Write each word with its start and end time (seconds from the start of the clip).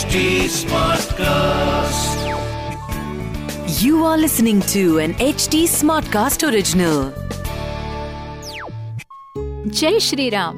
HD 0.00 0.20
Smartcast. 0.48 2.20
You 3.82 4.04
are 4.04 4.16
listening 4.16 4.62
to 4.72 4.98
an 4.98 5.12
HD 5.24 5.58
Smartcast 5.72 6.44
original. 6.48 7.02
जय 9.66 9.98
श्री 10.00 10.28
राम 10.28 10.56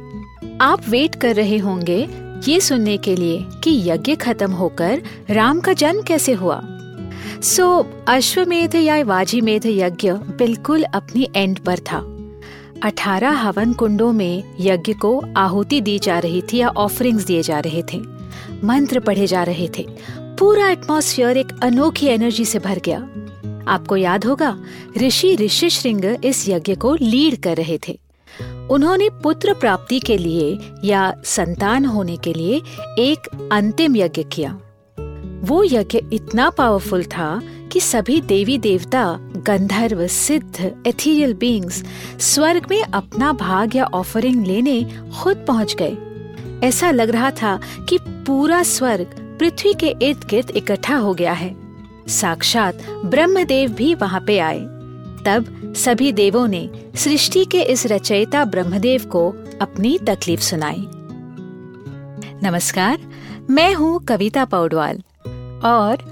आप 0.60 0.88
wait 0.88 1.14
कर 1.14 1.34
रहे 1.36 1.58
होंगे 1.58 1.98
ये 2.46 2.60
सुनने 2.60 2.96
के 2.98 3.16
लिए 3.16 3.42
कि 3.64 3.76
यज्ञ 3.90 4.14
खत्म 4.16 4.52
होकर 4.52 5.02
राम 5.30 5.60
का 5.60 5.72
जन्म 5.72 6.02
कैसे 6.02 6.32
हुआ 6.32 6.60
सो 7.42 7.66
so, 7.82 8.08
अश्वमेध 8.08 8.74
या 8.74 9.02
वाजीमेध 9.04 9.66
यज्ञ 9.66 10.12
बिल्कुल 10.38 10.82
अपनी 10.84 11.28
एंड 11.36 11.58
पर 11.58 11.78
था 11.90 12.04
अठारह 12.82 13.30
हवन 13.30 13.72
कुंडों 13.72 14.12
में 14.12 14.44
यज्ञ 14.60 14.92
को 14.92 15.24
आहुति 15.36 15.80
दी 15.80 15.98
जा 15.98 16.18
रही 16.18 16.42
थी 16.42 16.56
या 16.56 16.68
ऑफरिंग्स 16.68 17.24
दिए 17.24 17.42
जा 17.42 17.60
रहे 17.60 17.82
थे। 17.92 17.98
मंत्र 18.64 19.00
पढ़े 19.00 19.26
जा 19.26 19.42
रहे 19.42 19.68
थे। 19.78 19.86
पूरा 20.18 20.70
एटमॉस्फेयर 20.70 21.36
एक 21.36 21.46
अनोखी 21.62 22.06
एनर्जी 22.06 22.44
से 22.44 22.58
भर 22.58 22.78
गया। 22.78 23.08
आपको 23.68 23.96
याद 23.96 24.24
होगा, 24.24 24.60
ऋषि 24.98 25.36
ऋषि 25.36 25.70
श्रृंग 25.70 26.04
इस 26.04 26.48
यज्ञ 26.48 26.74
को 26.74 26.94
लीड 26.94 27.42
कर 27.42 27.56
रहे 27.56 27.78
थे। 27.88 27.98
उन्होंने 28.70 29.08
पुत्र 29.08 29.54
प्राप्ति 29.54 30.00
के 30.00 30.18
लिए 30.18 30.58
या 30.84 31.14
संतान 31.24 31.84
होने 31.84 32.16
के 32.16 32.34
लिए 32.34 32.62
एक 32.98 33.48
अंतिम 33.52 33.96
यज्ञ 33.96 34.22
किया। 34.22 34.58
वो 35.44 35.64
यज्ञ 35.64 36.00
इतना 36.12 36.50
पावरफुल 36.50 37.04
था 37.04 37.40
कि 37.72 37.80
सभी 37.80 38.20
देवी 38.20 38.58
देवता, 38.58 39.18
गंधर्व, 39.20 40.06
सिद्ध 40.06 40.82
एथीरियल 40.86 41.34
बींग्स 41.34 41.84
स्वर्ग 42.20 42.66
में 42.70 42.82
अपना 42.82 43.32
भाग 43.32 43.76
या 43.76 43.84
ऑफरिंग 43.84 44.46
लेने 44.46 44.98
खुद 45.20 45.44
पहुँच 45.48 45.76
गए। 45.82 45.96
ऐसा 46.68 46.90
लग 46.90 47.10
रहा 47.10 47.30
था 47.30 47.60
कि 47.88 47.98
पूरा 48.02 48.62
स्वर्ग 48.62 49.36
पृथ्वी 49.38 49.74
के 49.74 49.94
इर्द 50.02 50.26
गिर्द 50.30 50.50
इकट्ठा 50.50 50.96
हो 50.96 51.14
गया 51.14 51.32
है। 51.32 51.56
साक्षात 52.08 52.78
ब्रह्मदेव 53.04 53.70
भी 53.70 53.94
वहाँ 53.94 54.24
पे 54.26 54.38
आए। 54.38 54.60
तब 55.26 55.72
सभी 55.76 56.12
देवों 56.12 56.48
ने 56.48 56.70
सृष्टि 56.96 57.44
के 57.44 57.62
इस 57.62 57.86
रचयिता 57.86 58.44
ब्रह्मदेव 58.44 59.04
को 59.04 59.34
अपनी 59.62 59.98
तकलीफ़ 59.98 60.40
सुनाई। 60.40 60.88
नमस्कार, 62.44 62.98
मैं 63.50 63.74
हूँ 63.74 64.04
कविता 64.04 64.44
पौडवाल 64.44 64.96
और 65.64 66.11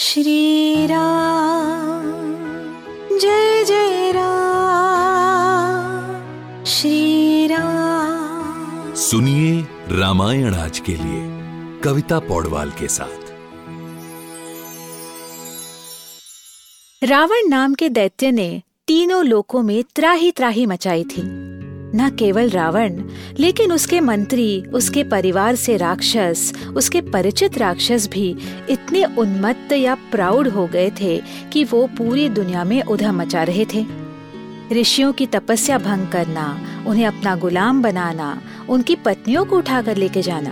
श्री 0.00 0.86
राम 0.86 2.38
जय 3.18 3.64
जय 3.64 4.12
राम 4.12 6.04
श्री 6.64 7.46
राम 7.46 8.94
सुनिए 8.94 9.66
रामायण 9.98 10.54
आज 10.54 10.78
के 10.78 10.92
लिए 10.92 11.22
कविता 11.80 12.18
पौडवाल 12.18 12.70
के 12.70 12.88
साथ। 12.88 13.32
रावण 17.04 17.48
नाम 17.48 17.74
के 17.74 17.88
दैत्य 17.88 18.30
ने 18.30 18.62
तीनों 18.86 19.24
लोकों 19.24 19.62
में 19.62 19.84
त्राही 19.96 20.30
त्राही 20.30 20.66
मचाई 20.66 21.04
थी। 21.04 21.37
न 21.94 22.10
केवल 22.18 22.50
रावण, 22.50 23.02
लेकिन 23.38 23.72
उसके 23.72 24.00
मंत्री, 24.00 24.64
उसके 24.72 25.04
परिवार 25.04 25.54
से 25.54 25.76
राक्षस, 25.76 26.52
उसके 26.76 27.00
परिचित 27.00 27.58
राक्षस 27.58 28.08
भी 28.12 28.36
इतने 28.70 29.04
उन्मत्त 29.04 29.72
या 29.72 29.94
प्राउड 29.94 30.48
हो 30.48 30.66
गए 30.66 30.90
थे 31.00 31.22
कि 31.52 31.64
वो 31.64 31.86
पूरी 31.86 32.28
दुनिया 32.28 32.64
में 32.64 32.82
उधम 32.82 33.20
मचा 33.20 33.42
रहे 33.42 33.64
थे। 33.74 33.86
ऋषियों 34.72 35.12
की 35.12 35.26
तपस्या 35.26 35.78
भंग 35.78 36.08
करना, 36.08 36.60
उन्हें 36.86 37.06
अपना 37.06 37.36
गुलाम 37.36 37.82
बनाना, 37.82 38.42
उनकी 38.68 38.94
पत्नियों 38.94 39.44
को 39.44 39.58
उठाकर 39.58 39.96
लेके 39.96 40.22
जाना। 40.22 40.50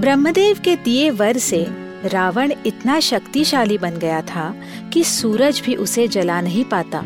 ब्रह्मदेव 0.00 0.58
के 0.64 0.76
दिए 0.76 1.10
वर 1.10 1.36
से 1.36 1.66
रावण 2.04 2.52
इतना 2.66 3.00
शक्तिशाली 3.00 3.78
बन 3.78 3.96
गया 3.96 4.20
था 4.22 4.54
कि 4.92 5.04
सूरज 5.04 5.62
भी 5.66 5.74
उसे 5.74 6.08
जला 6.08 6.40
नहीं 6.40 6.64
पाता। 6.64 7.04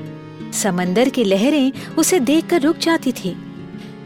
समंदर 0.52 1.08
की 1.08 1.24
लहरें 1.24 1.72
उसे 1.98 2.20
देखकर 2.20 2.60
रुक 2.60 2.78
जाती 2.78 3.12
थी। 3.12 3.36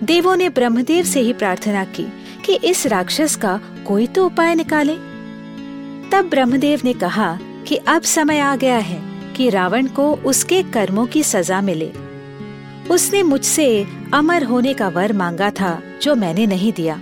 देवों 0.03 0.37
ने 0.37 0.49
ब्रह्मदेव 0.49 1.05
से 1.05 1.21
ही 1.21 1.33
प्रार्थना 1.33 1.85
की 1.85 2.07
कि 2.45 2.55
इस 2.55 2.87
राक्षस 2.87 3.37
का 3.37 3.61
कोई 3.87 4.07
तो 4.07 4.27
उपाय 4.27 4.55
निकाले। 4.55 4.95
तब 6.11 6.29
ब्रह्मदेव 6.31 6.81
ने 6.85 6.93
कहा 6.93 7.39
कि 7.69 7.77
अब 7.77 8.03
समय 8.03 8.39
आ 8.39 8.57
गया 8.57 8.77
है 8.77 9.03
कि 9.37 9.51
रावण 9.51 9.87
को 9.87 10.15
उसके 10.15 10.63
कर्मों 10.63 11.07
की 11.07 11.23
सजा 11.23 11.61
मिले। 11.61 11.93
उसने 12.91 13.23
मुझसे 13.23 13.87
अमर 14.15 14.45
होने 14.45 14.75
का 14.75 14.89
वर 14.89 15.13
मांगा 15.13 15.51
था 15.51 15.83
जो 16.03 16.15
मैंने 16.15 16.47
नहीं 16.47 16.73
दिया। 16.73 17.01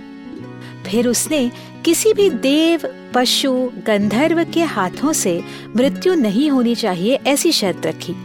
फिर 0.87 1.07
उसने 1.07 1.51
किसी 1.85 2.13
भी 2.13 2.29
देव, 2.29 2.81
पशु, 3.13 3.71
गंधर्व 3.87 4.43
के 4.43 4.63
हाथों 4.63 5.13
से 5.13 5.43
मृत्यु 5.75 6.13
नहीं 6.15 6.49
होनी 6.49 6.75
चाहिए 6.75 7.15
ऐसी 7.15 7.51
शर्त 7.51 7.85
रखी। 7.85 8.15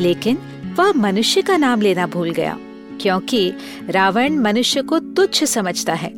लेकिन 0.00 0.38
वह 0.78 0.92
मनुष्य 0.92 1.42
का 1.42 1.56
नाम 1.56 1.80
लेना 1.80 2.06
भूल 2.06 2.30
गया, 2.30 2.56
क्योंकि 3.02 3.52
रावण 3.90 4.36
मनुष्य 4.36 4.82
को 4.82 4.98
तुच्छ 4.98 5.44
समझता 5.44 5.94
है। 5.94 6.10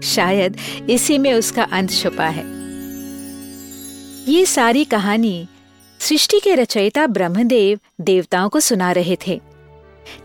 शायद 0.00 0.56
इसी 0.90 1.18
में 1.18 1.32
उसका 1.34 1.62
अंत 1.62 1.90
छुपा 1.90 2.26
है। 2.26 2.44
ये 4.28 4.44
सारी 4.46 4.84
कहानी 4.84 5.46
सृष्टि 6.00 6.40
के 6.40 6.54
रचयिता 6.54 7.06
ब्रह्मदेव 7.06 7.78
देवताओं 8.00 8.48
को 8.48 8.60
सुना 8.60 8.92
रहे 8.92 9.16
थे। 9.26 9.40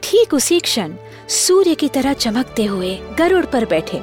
ठीक 0.03 0.33
उसी 0.33 0.59
क्षण 0.59 0.93
सूर्य 1.29 1.75
की 1.75 1.87
तरह 1.87 2.13
चमकते 2.13 2.65
हुए 2.65 2.95
गरुड़ 3.19 3.45
पर 3.45 3.65
बैठे 3.65 4.01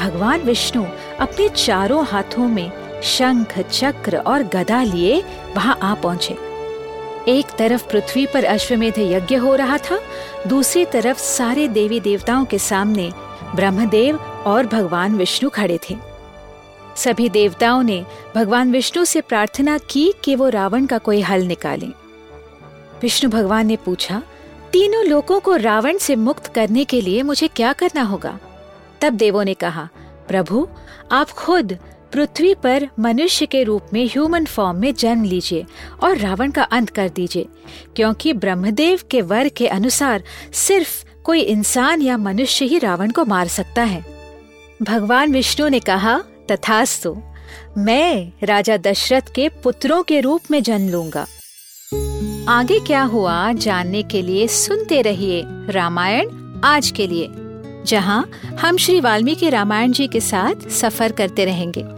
भगवान 0.00 0.40
विष्णु 0.40 0.84
अपने 1.20 1.48
चारों 1.48 2.04
हाथों 2.06 2.48
में 2.48 2.70
शंख, 3.02 3.58
चक्र 3.58 4.16
और 4.16 4.42
गदा 4.42 4.82
लिए 4.82 5.22
वहाँ 5.56 5.78
आ 5.82 5.94
पहुँचे। 5.94 6.47
एक 7.28 7.46
तरफ़ 7.58 7.86
पृथ्वी 7.88 8.26
पर 8.26 8.44
अश्वमेध 8.44 8.98
यज्ञ 8.98 9.36
हो 9.36 9.54
रहा 9.54 9.78
था, 9.78 9.98
दूसरी 10.46 10.84
तरफ़ 10.84 11.18
सारे 11.18 11.66
देवी 11.68 12.00
देवताओं 12.00 12.44
के 12.44 12.58
सामने 12.58 13.10
ब्रह्मदेव 13.54 14.16
और 14.46 14.66
भगवान 14.66 15.16
विष्णु 15.16 15.50
खड़े 15.50 15.78
थे 15.90 15.96
सभी 16.96 17.28
देवताओं 17.28 17.82
ने 17.82 18.04
भगवान 18.34 18.72
विष्णु 18.72 19.04
से 19.04 19.20
प्रार्थना 19.20 19.76
की 19.90 20.12
कि 20.24 20.34
वो 20.36 20.48
रावण 20.48 20.86
का 20.86 20.98
कोई 20.98 21.20
हल 21.20 21.42
निकालें। 21.42 21.92
विष्णु 23.02 23.30
भगवान 23.30 23.66
ने 23.66 23.76
पूछा, 23.76 24.22
तीनों 24.72 25.04
लोगों 25.04 25.40
को 25.40 25.56
रावण 25.56 25.98
से 25.98 26.16
मुक्त 26.16 26.46
करने 26.46 26.84
के 26.84 27.00
लिए 27.00 27.22
मुझे 27.22 27.48
क्या 27.48 27.72
करना 27.72 28.02
होगा 28.02 28.38
तब 29.00 29.12
देवों 29.12 29.44
ने 29.44 29.54
कहा, 29.54 29.88
प्रभु, 30.28 30.68
आप 31.12 31.30
खुद 31.30 31.76
पृथ्वी 32.12 32.54
पर 32.54 32.88
मनुष्य 33.00 33.46
के 33.46 33.62
रूप 33.62 33.86
में 33.92 34.04
ह्यूमन 34.06 34.44
फॉर्म 34.44 34.78
में 34.78 34.94
जन्म 34.94 35.24
लीजिए 35.24 35.64
और 36.02 36.16
रावण 36.18 36.50
का 36.50 36.62
अंत 36.62 36.90
कर 36.90 37.08
दीजिए, 37.08 37.46
क्योंकि 37.96 38.32
ब्रह्मदेव 38.32 39.00
के 39.10 39.22
वर 39.22 39.48
के 39.48 39.66
अनुसार 39.66 40.22
सिर्फ़ 40.52 41.04
कोई 41.24 41.40
इंसान 41.40 42.02
या 42.02 42.16
मनुष्य 42.16 42.64
ही 42.64 42.78
रावण 42.78 43.10
को 43.10 43.24
मार 43.24 43.48
सकता 43.48 43.82
है। 43.82 44.04
भगवान 44.82 45.32
विष्णु 45.32 45.68
ने 45.68 45.80
कहा, 45.80 46.18
तथास्तु, 46.50 47.16
मैं 47.78 48.32
राजा 48.42 48.76
दशरथ 48.76 49.32
के 49.34 49.48
पुत्रों 49.62 50.02
के 50.02 50.20
रूप 50.20 50.50
में 50.50 50.62
जन्म 50.62 50.88
लूँगा। 50.88 51.26
आगे 52.48 52.78
क्या 52.80 53.02
हुआ 53.02 53.52
जानने 53.52 54.02
के 54.02 54.22
लिए 54.22 54.46
सुनते 54.48 55.02
रहिए 55.02 55.42
रामायण 55.70 56.30
आज 56.64 56.90
के 56.90 57.06
लिए, 57.06 57.28
जहाँ 57.86 58.30
हम 58.60 58.76
श्री 58.76 59.00
वाल्मीकि 59.00 59.50
रामायण 59.50 59.92
जी 59.92 60.06
के 60.08 60.20
साथ 60.20 60.68
सफ़र 60.70 61.12
करते 61.12 61.44
रहेंगे। 61.44 61.97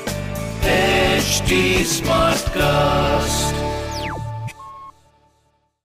original. 1.31 1.47
HT 1.47 1.85
Smartcast. 1.85 3.60